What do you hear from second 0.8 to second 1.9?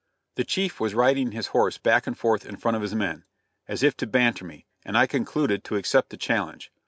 riding his horse